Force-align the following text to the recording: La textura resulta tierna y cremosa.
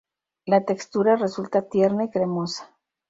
La 0.47 0.65
textura 0.65 1.15
resulta 1.15 1.61
tierna 1.69 2.05
y 2.05 2.09
cremosa. 2.09 2.73